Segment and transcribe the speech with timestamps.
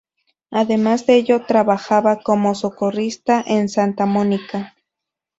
[0.49, 4.73] Además de ello trabajaba como socorrista en Santa Monica.